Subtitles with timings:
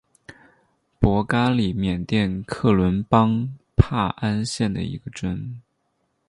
[0.97, 5.61] 博嘎里缅甸克伦邦帕安县的一个镇。